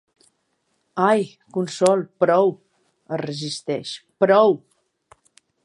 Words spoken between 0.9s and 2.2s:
Ai, Consol,